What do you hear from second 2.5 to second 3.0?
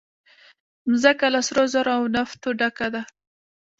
ډکه